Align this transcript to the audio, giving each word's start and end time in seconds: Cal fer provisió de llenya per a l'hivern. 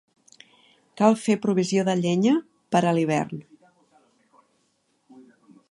Cal 1.01 1.17
fer 1.25 1.35
provisió 1.43 1.83
de 1.89 1.95
llenya 1.99 2.33
per 2.77 2.81
a 2.85 2.95
l'hivern. 2.99 3.45